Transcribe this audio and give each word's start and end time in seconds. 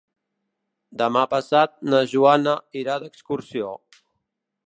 Demà 1.01 1.21
passat 1.33 1.75
na 1.93 2.01
Joana 2.15 2.55
irà 2.83 2.97
d'excursió. 3.05 3.71